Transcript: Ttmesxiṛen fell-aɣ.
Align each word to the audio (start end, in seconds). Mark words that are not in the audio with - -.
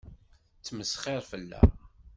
Ttmesxiṛen 0.59 1.25
fell-aɣ. 1.29 1.67